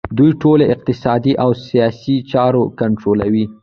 [0.17, 3.45] دوی ټولې اقتصادي او سیاسي چارې کنټرولوي